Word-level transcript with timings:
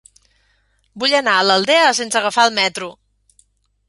Vull 1.03 1.11
anar 1.19 1.35
a 1.41 1.43
l'Aldea 1.47 1.91
sense 1.99 2.19
agafar 2.21 2.47
el 2.49 2.57
metro. 2.57 2.89